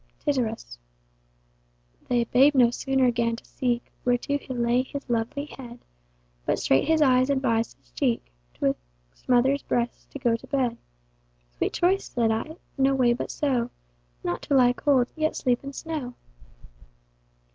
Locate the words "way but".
12.95-13.29